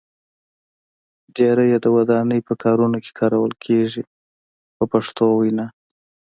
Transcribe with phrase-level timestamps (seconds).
[1.35, 4.03] ډیری یې د ودانۍ په کارونو کې کارول کېږي
[4.77, 5.67] په پښتو وینا.